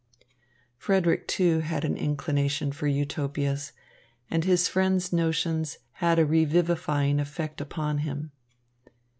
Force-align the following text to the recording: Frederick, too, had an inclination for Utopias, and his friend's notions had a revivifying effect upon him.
Frederick, 0.79 1.27
too, 1.27 1.59
had 1.59 1.85
an 1.85 1.95
inclination 1.95 2.71
for 2.71 2.87
Utopias, 2.87 3.71
and 4.31 4.43
his 4.45 4.67
friend's 4.67 5.13
notions 5.13 5.77
had 5.91 6.17
a 6.17 6.25
revivifying 6.25 7.19
effect 7.19 7.61
upon 7.61 7.99
him. 7.99 8.31